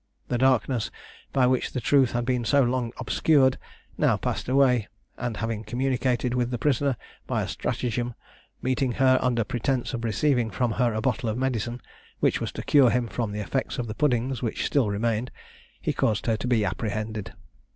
[0.29, 0.89] The darkness,
[1.31, 3.59] by which the truth had been so long obscured,
[3.99, 8.15] now passed away, and having communicated with the prisoner, by a stratagem,
[8.63, 11.81] meeting her under pretence of receiving from her a bottle of medicine,
[12.19, 15.29] which was to cure him from the effects of the puddings which still remained,
[15.79, 17.33] he caused her to be apprehended.